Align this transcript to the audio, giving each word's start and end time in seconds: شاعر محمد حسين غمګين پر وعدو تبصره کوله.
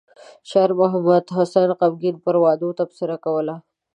شاعر 0.49 0.71
محمد 0.79 1.23
حسين 1.37 1.69
غمګين 1.79 2.15
پر 2.23 2.35
وعدو 2.41 2.69
تبصره 2.79 3.15
کوله. 3.25 3.55